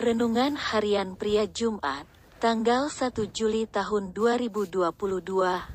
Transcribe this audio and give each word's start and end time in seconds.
Renungan 0.00 0.56
Harian 0.56 1.12
Pria 1.12 1.44
Jumat, 1.44 2.08
tanggal 2.40 2.88
1 2.88 3.20
Juli 3.36 3.68
tahun 3.68 4.16
2022 4.16 4.80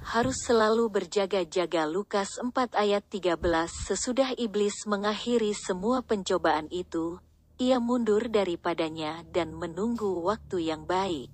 harus 0.02 0.38
selalu 0.42 0.90
berjaga-jaga 0.90 1.86
Lukas 1.86 2.42
4 2.42 2.50
ayat 2.74 3.06
13 3.06 3.38
sesudah 3.70 4.34
iblis 4.34 4.90
mengakhiri 4.90 5.54
semua 5.54 6.02
pencobaan 6.02 6.66
itu, 6.74 7.22
ia 7.62 7.78
mundur 7.78 8.26
daripadanya 8.26 9.22
dan 9.30 9.54
menunggu 9.54 10.26
waktu 10.26 10.74
yang 10.74 10.90
baik. 10.90 11.30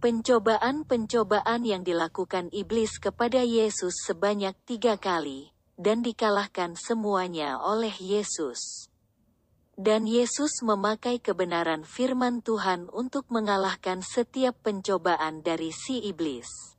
Pencobaan-pencobaan 0.00 1.68
yang 1.68 1.84
dilakukan 1.84 2.48
iblis 2.56 2.96
kepada 2.96 3.44
Yesus 3.44 4.08
sebanyak 4.08 4.56
tiga 4.64 4.96
kali, 4.96 5.52
dan 5.76 6.00
dikalahkan 6.00 6.80
semuanya 6.80 7.60
oleh 7.60 7.92
Yesus. 8.00 8.89
Dan 9.80 10.04
Yesus 10.04 10.60
memakai 10.60 11.24
kebenaran 11.24 11.88
firman 11.88 12.44
Tuhan 12.44 12.92
untuk 12.92 13.24
mengalahkan 13.32 14.04
setiap 14.04 14.52
pencobaan 14.60 15.40
dari 15.40 15.72
si 15.72 16.04
iblis. 16.04 16.76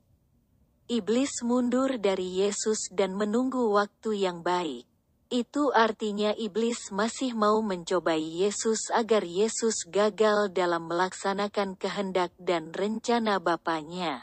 Iblis 0.86 1.42
mundur 1.42 1.98
dari 1.98 2.46
Yesus 2.46 2.94
dan 2.94 3.18
menunggu 3.18 3.74
waktu 3.74 4.22
yang 4.22 4.46
baik. 4.46 4.86
Itu 5.34 5.74
artinya 5.74 6.38
iblis 6.38 6.94
masih 6.94 7.34
mau 7.34 7.58
mencobai 7.66 8.22
Yesus 8.22 8.94
agar 8.94 9.26
Yesus 9.26 9.82
gagal 9.90 10.54
dalam 10.54 10.86
melaksanakan 10.86 11.82
kehendak 11.82 12.30
dan 12.38 12.70
rencana 12.70 13.42
Bapaknya. 13.42 14.22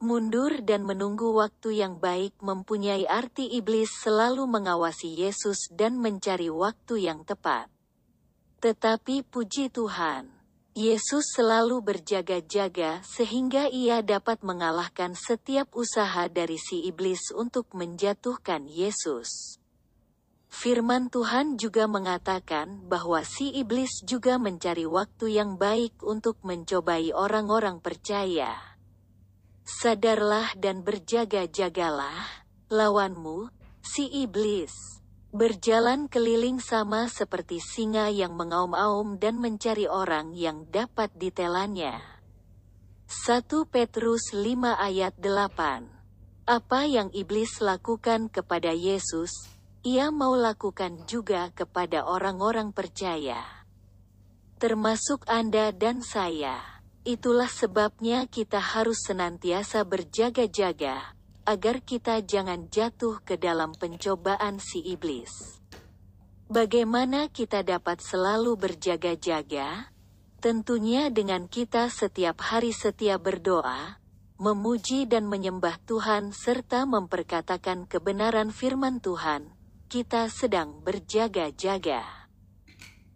Mundur 0.00 0.64
dan 0.64 0.88
menunggu 0.88 1.28
waktu 1.36 1.84
yang 1.84 2.00
baik 2.00 2.32
mempunyai 2.40 3.04
arti 3.04 3.44
iblis 3.52 3.92
selalu 4.00 4.48
mengawasi 4.48 5.12
Yesus 5.12 5.68
dan 5.68 6.00
mencari 6.00 6.48
waktu 6.48 7.04
yang 7.04 7.20
tepat. 7.28 7.68
Tetapi 8.64 9.28
puji 9.28 9.68
Tuhan, 9.68 10.32
Yesus 10.72 11.36
selalu 11.36 11.84
berjaga-jaga 11.84 13.04
sehingga 13.04 13.68
ia 13.68 14.00
dapat 14.00 14.40
mengalahkan 14.40 15.12
setiap 15.12 15.68
usaha 15.76 16.32
dari 16.32 16.56
si 16.56 16.80
iblis 16.88 17.28
untuk 17.36 17.68
menjatuhkan 17.76 18.72
Yesus. 18.72 19.60
Firman 20.48 21.12
Tuhan 21.12 21.60
juga 21.60 21.84
mengatakan 21.84 22.88
bahwa 22.88 23.20
si 23.20 23.52
iblis 23.52 24.00
juga 24.08 24.40
mencari 24.40 24.88
waktu 24.88 25.36
yang 25.36 25.60
baik 25.60 26.00
untuk 26.00 26.40
mencobai 26.40 27.12
orang-orang 27.12 27.84
percaya. 27.84 28.79
Sadarlah 29.64 30.56
dan 30.56 30.80
berjaga-jagalah, 30.82 32.46
lawanmu, 32.72 33.52
si 33.84 34.08
iblis, 34.08 34.72
berjalan 35.30 36.10
keliling 36.10 36.58
sama 36.58 37.06
seperti 37.06 37.62
singa 37.62 38.10
yang 38.10 38.34
mengaum-aum 38.34 39.20
dan 39.20 39.38
mencari 39.38 39.86
orang 39.86 40.34
yang 40.34 40.66
dapat 40.72 41.12
ditelannya. 41.14 42.02
1 43.10 43.42
Petrus 43.70 44.30
5 44.34 44.46
ayat 44.74 45.14
8 45.18 46.46
Apa 46.46 46.86
yang 46.86 47.10
iblis 47.14 47.58
lakukan 47.58 48.30
kepada 48.30 48.74
Yesus, 48.74 49.30
ia 49.82 50.14
mau 50.14 50.34
lakukan 50.38 51.06
juga 51.10 51.50
kepada 51.50 52.06
orang-orang 52.06 52.70
percaya. 52.70 53.66
Termasuk 54.62 55.26
Anda 55.26 55.74
dan 55.74 56.06
saya. 56.06 56.79
Itulah 57.00 57.48
sebabnya 57.48 58.28
kita 58.28 58.60
harus 58.60 59.08
senantiasa 59.08 59.88
berjaga-jaga, 59.88 61.16
agar 61.48 61.80
kita 61.80 62.20
jangan 62.20 62.68
jatuh 62.68 63.24
ke 63.24 63.40
dalam 63.40 63.72
pencobaan 63.72 64.60
si 64.60 64.84
iblis. 64.84 65.60
Bagaimana 66.52 67.32
kita 67.32 67.64
dapat 67.64 68.04
selalu 68.04 68.52
berjaga-jaga? 68.52 69.88
Tentunya 70.44 71.08
dengan 71.08 71.48
kita 71.48 71.88
setiap 71.88 72.36
hari 72.44 72.76
setia 72.76 73.16
berdoa, 73.16 73.96
memuji 74.36 75.08
dan 75.08 75.24
menyembah 75.24 75.80
Tuhan 75.88 76.36
serta 76.36 76.84
memperkatakan 76.84 77.88
kebenaran 77.88 78.52
firman 78.52 79.00
Tuhan, 79.00 79.48
kita 79.88 80.28
sedang 80.28 80.84
berjaga-jaga. 80.84 82.19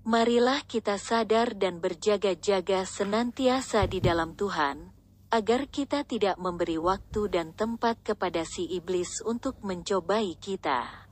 Marilah 0.05 0.61
kita 0.69 1.01
sadar 1.01 1.57
dan 1.57 1.81
berjaga-jaga 1.81 2.85
senantiasa 2.85 3.89
di 3.89 4.05
dalam 4.05 4.37
Tuhan, 4.37 4.93
agar 5.33 5.65
kita 5.65 6.05
tidak 6.05 6.37
memberi 6.37 6.77
waktu 6.77 7.33
dan 7.33 7.57
tempat 7.57 8.05
kepada 8.05 8.45
si 8.45 8.69
iblis 8.69 9.25
untuk 9.25 9.65
mencobai 9.65 10.37
kita. 10.37 11.09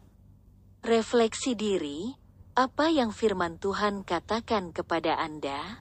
Refleksi 0.84 1.56
diri, 1.56 2.12
apa 2.52 2.92
yang 2.92 3.16
firman 3.16 3.56
Tuhan 3.56 4.04
katakan 4.04 4.76
kepada 4.76 5.16
Anda? 5.16 5.80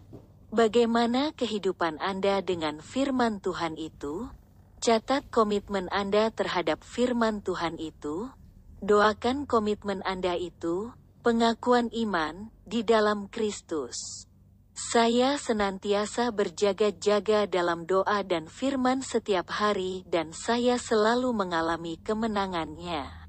Bagaimana 0.55 1.35
kehidupan 1.35 2.00
Anda 2.00 2.39
dengan 2.39 2.79
firman 2.79 3.44
Tuhan 3.44 3.75
itu? 3.75 4.31
Catat 4.79 5.27
komitmen 5.27 5.91
Anda 5.91 6.31
terhadap 6.31 6.79
firman 6.79 7.44
Tuhan 7.44 7.75
itu. 7.75 8.31
Doakan 8.79 9.51
komitmen 9.51 10.00
Anda 10.07 10.39
itu, 10.39 10.95
pengakuan 11.27 11.91
iman, 11.91 12.50
di 12.71 12.87
dalam 12.87 13.27
Kristus. 13.27 14.23
Saya 14.71 15.35
senantiasa 15.35 16.31
berjaga-jaga 16.31 17.43
dalam 17.43 17.83
doa 17.83 18.23
dan 18.23 18.47
firman 18.47 19.03
setiap 19.03 19.51
hari 19.51 20.07
dan 20.07 20.31
saya 20.31 20.79
selalu 20.79 21.35
mengalami 21.35 21.99
kemenangannya. 21.99 23.27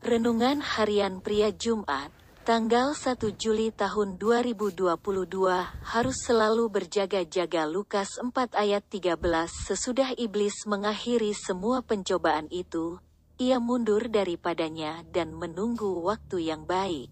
Renungan 0.00 0.64
Harian 0.64 1.20
Pria 1.20 1.52
Jumat, 1.52 2.08
tanggal 2.48 2.96
1 2.96 3.20
Juli 3.36 3.68
tahun 3.68 4.16
2022 4.16 4.96
harus 5.92 6.16
selalu 6.24 6.72
berjaga-jaga 6.72 7.68
Lukas 7.68 8.16
4 8.16 8.32
ayat 8.56 8.80
13 8.88 9.20
sesudah 9.68 10.16
iblis 10.16 10.64
mengakhiri 10.64 11.36
semua 11.36 11.84
pencobaan 11.84 12.48
itu, 12.48 12.96
ia 13.40 13.56
mundur 13.56 14.12
daripadanya 14.12 15.04
dan 15.08 15.32
menunggu 15.32 16.04
waktu 16.04 16.52
yang 16.52 16.68
baik. 16.68 17.08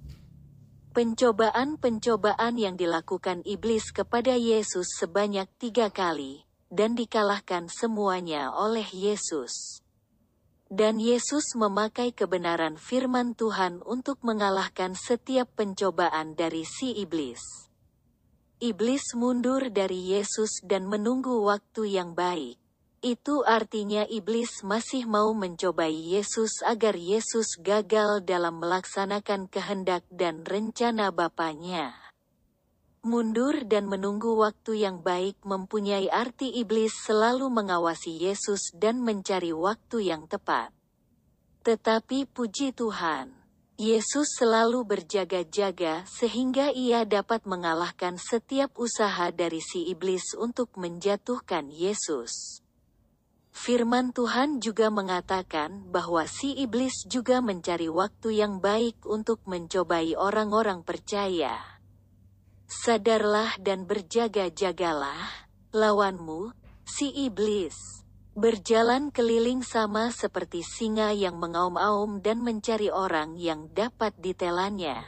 Pencobaan-pencobaan 0.91 2.59
yang 2.59 2.75
dilakukan 2.75 3.47
iblis 3.47 3.95
kepada 3.95 4.35
Yesus 4.35 4.99
sebanyak 4.99 5.47
tiga 5.57 5.89
kali, 5.89 6.45
dan 6.69 6.93
dikalahkan 6.93 7.73
semuanya 7.73 8.53
oleh 8.53 8.85
Yesus. 8.93 9.81
Dan 10.71 11.03
Yesus 11.03 11.59
memakai 11.59 12.15
kebenaran 12.15 12.79
firman 12.79 13.35
Tuhan 13.35 13.83
untuk 13.83 14.23
mengalahkan 14.23 14.95
setiap 14.95 15.51
pencobaan 15.59 16.39
dari 16.39 16.63
si 16.63 16.95
iblis. 16.95 17.43
Iblis 18.61 19.17
mundur 19.17 19.73
dari 19.73 20.13
Yesus 20.13 20.61
dan 20.61 20.85
menunggu 20.85 21.43
waktu 21.43 21.97
yang 21.97 22.13
baik. 22.13 22.60
Itu 23.01 23.49
artinya 23.49 24.05
iblis 24.05 24.61
masih 24.61 25.09
mau 25.09 25.33
mencobai 25.33 25.89
Yesus 26.13 26.61
agar 26.61 26.93
Yesus 26.93 27.57
gagal 27.57 28.21
dalam 28.29 28.61
melaksanakan 28.61 29.49
kehendak 29.49 30.05
dan 30.13 30.45
rencana 30.45 31.09
Bapaknya. 31.09 31.97
Mundur 33.01 33.65
dan 33.65 33.89
menunggu 33.89 34.37
waktu 34.37 34.85
yang 34.85 35.01
baik 35.01 35.41
mempunyai 35.49 36.13
arti 36.13 36.53
iblis 36.53 36.93
selalu 36.93 37.49
mengawasi 37.49 38.21
Yesus 38.21 38.69
dan 38.77 39.01
mencari 39.01 39.57
waktu 39.57 40.13
yang 40.13 40.29
tepat. 40.29 40.69
Tetapi 41.65 42.29
puji 42.29 42.77
Tuhan, 42.77 43.33
Yesus 43.81 44.37
selalu 44.37 44.85
berjaga-jaga 44.85 46.05
sehingga 46.05 46.69
ia 46.69 47.09
dapat 47.09 47.49
mengalahkan 47.49 48.21
setiap 48.21 48.77
usaha 48.77 49.33
dari 49.33 49.65
si 49.65 49.89
iblis 49.89 50.37
untuk 50.37 50.77
menjatuhkan 50.77 51.73
Yesus. 51.73 52.61
Firman 53.61 54.17
Tuhan 54.17 54.65
juga 54.65 54.89
mengatakan 54.89 55.85
bahwa 55.93 56.25
si 56.25 56.57
iblis 56.57 57.05
juga 57.05 57.45
mencari 57.45 57.93
waktu 57.93 58.41
yang 58.41 58.57
baik 58.57 59.05
untuk 59.05 59.45
mencobai 59.45 60.17
orang-orang 60.17 60.81
percaya. 60.81 61.61
Sadarlah 62.65 63.61
dan 63.61 63.85
berjaga-jagalah, 63.85 65.45
lawanmu, 65.77 66.57
si 66.89 67.13
iblis, 67.13 67.77
berjalan 68.33 69.13
keliling 69.13 69.61
sama 69.61 70.09
seperti 70.09 70.65
singa 70.65 71.13
yang 71.13 71.37
mengaum-aum 71.37 72.25
dan 72.25 72.41
mencari 72.41 72.89
orang 72.89 73.37
yang 73.37 73.69
dapat 73.77 74.17
ditelannya. 74.17 75.05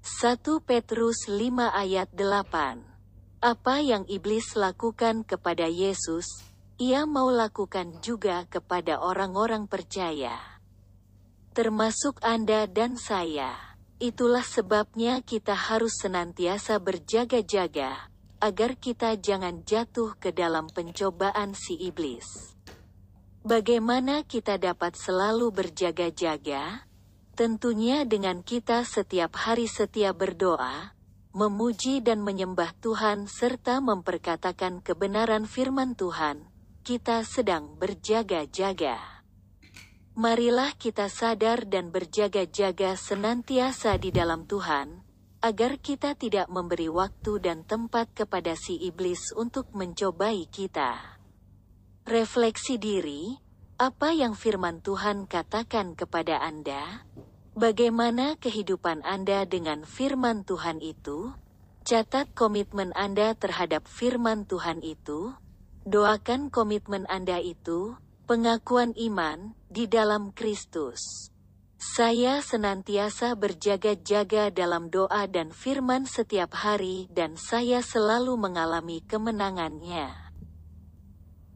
1 0.00 0.40
Petrus 0.64 1.28
5 1.28 1.68
ayat 1.68 2.08
8 2.16 3.44
Apa 3.44 3.84
yang 3.84 4.08
iblis 4.08 4.56
lakukan 4.56 5.20
kepada 5.28 5.68
Yesus, 5.68 6.51
ia 6.82 7.06
mau 7.06 7.30
lakukan 7.30 8.02
juga 8.02 8.42
kepada 8.50 8.98
orang-orang 8.98 9.70
percaya. 9.70 10.34
Termasuk 11.54 12.18
Anda 12.26 12.66
dan 12.66 12.98
saya. 12.98 13.54
Itulah 14.02 14.42
sebabnya 14.42 15.22
kita 15.22 15.54
harus 15.54 15.94
senantiasa 16.02 16.82
berjaga-jaga, 16.82 18.10
agar 18.42 18.74
kita 18.74 19.14
jangan 19.14 19.62
jatuh 19.62 20.18
ke 20.18 20.34
dalam 20.34 20.66
pencobaan 20.74 21.54
si 21.54 21.78
iblis. 21.78 22.58
Bagaimana 23.46 24.26
kita 24.26 24.58
dapat 24.58 24.98
selalu 24.98 25.54
berjaga-jaga? 25.54 26.82
Tentunya 27.38 28.02
dengan 28.02 28.42
kita 28.42 28.82
setiap 28.82 29.38
hari 29.38 29.70
setia 29.70 30.10
berdoa, 30.10 30.98
memuji 31.30 32.02
dan 32.02 32.26
menyembah 32.26 32.74
Tuhan 32.82 33.30
serta 33.30 33.78
memperkatakan 33.78 34.82
kebenaran 34.82 35.46
firman 35.46 35.94
Tuhan, 35.94 36.51
kita 36.82 37.22
sedang 37.22 37.78
berjaga-jaga. 37.78 38.98
Marilah 40.18 40.74
kita 40.74 41.06
sadar 41.06 41.62
dan 41.70 41.94
berjaga-jaga 41.94 42.98
senantiasa 42.98 43.94
di 44.02 44.10
dalam 44.10 44.50
Tuhan, 44.50 45.06
agar 45.46 45.78
kita 45.78 46.18
tidak 46.18 46.50
memberi 46.50 46.90
waktu 46.90 47.38
dan 47.38 47.62
tempat 47.62 48.10
kepada 48.18 48.58
si 48.58 48.82
iblis 48.82 49.30
untuk 49.30 49.70
mencobai 49.70 50.50
kita. 50.50 50.98
Refleksi 52.02 52.82
diri, 52.82 53.38
apa 53.78 54.10
yang 54.10 54.34
firman 54.34 54.82
Tuhan 54.82 55.30
katakan 55.30 55.94
kepada 55.94 56.42
Anda? 56.42 57.06
Bagaimana 57.54 58.34
kehidupan 58.42 59.06
Anda 59.06 59.46
dengan 59.46 59.86
firman 59.86 60.42
Tuhan 60.42 60.82
itu? 60.82 61.30
Catat 61.86 62.34
komitmen 62.34 62.90
Anda 62.98 63.38
terhadap 63.38 63.86
firman 63.86 64.50
Tuhan 64.50 64.82
itu. 64.82 65.34
Doakan 65.82 66.46
komitmen 66.54 67.10
Anda 67.10 67.42
itu, 67.42 67.98
pengakuan 68.30 68.94
iman, 68.94 69.58
di 69.66 69.90
dalam 69.90 70.30
Kristus. 70.30 71.26
Saya 71.74 72.38
senantiasa 72.38 73.34
berjaga-jaga 73.34 74.54
dalam 74.54 74.94
doa 74.94 75.26
dan 75.26 75.50
firman 75.50 76.06
setiap 76.06 76.54
hari 76.54 77.10
dan 77.10 77.34
saya 77.34 77.82
selalu 77.82 78.38
mengalami 78.38 79.02
kemenangannya. 79.02 80.21